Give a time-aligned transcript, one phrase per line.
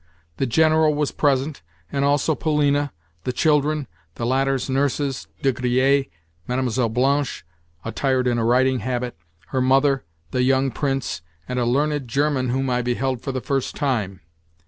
[0.37, 2.91] The General was present, and also Polina,
[3.23, 3.85] the children,
[4.15, 6.07] the latter's nurses, De Griers,
[6.47, 6.89] Mlle.
[6.89, 7.45] Blanche
[7.85, 9.15] (attired in a riding habit),
[9.49, 13.75] her mother, the young Prince, and a learned German whom I beheld for the first
[13.75, 14.21] time.